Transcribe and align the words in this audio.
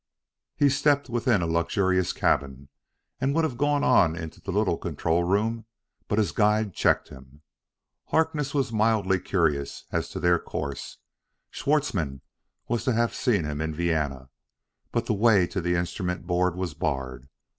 He 0.55 0.67
stepped 0.69 1.09
within 1.11 1.43
a 1.43 1.45
luxurious 1.45 2.11
cabin 2.11 2.69
and 3.19 3.35
would 3.35 3.43
have 3.43 3.55
gone 3.55 3.83
on 3.83 4.15
into 4.15 4.41
the 4.41 4.49
little 4.51 4.79
control 4.79 5.23
room, 5.25 5.65
but 6.07 6.17
his 6.17 6.31
guide 6.31 6.73
checked 6.73 7.09
him. 7.09 7.43
Harkness 8.07 8.51
was 8.51 8.71
mildly 8.73 9.19
curious 9.19 9.85
as 9.91 10.09
to 10.09 10.19
their 10.19 10.39
course 10.39 10.97
Schwartzmann 11.51 12.21
was 12.67 12.83
to 12.85 12.93
have 12.93 13.13
seen 13.13 13.43
him 13.43 13.61
in 13.61 13.75
Vienna 13.75 14.31
but 14.91 15.05
the 15.05 15.13
way 15.13 15.45
to 15.45 15.61
the 15.61 15.75
instrument 15.75 16.25
board 16.25 16.55
was 16.55 16.73
barred. 16.73 17.29